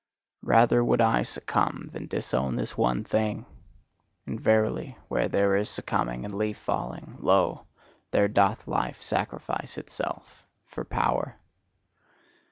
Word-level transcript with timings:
Rather 0.41 0.83
would 0.83 0.99
I 0.99 1.21
succumb 1.21 1.91
than 1.93 2.07
disown 2.07 2.55
this 2.55 2.75
one 2.75 3.03
thing; 3.03 3.45
and 4.25 4.41
verily, 4.41 4.97
where 5.09 5.27
there 5.27 5.55
is 5.55 5.69
succumbing 5.69 6.25
and 6.25 6.33
leaf 6.33 6.57
falling, 6.57 7.17
lo, 7.19 7.67
there 8.09 8.27
doth 8.27 8.67
Life 8.67 8.99
sacrifice 9.03 9.77
itself 9.77 10.43
for 10.65 10.83
power! 10.83 11.35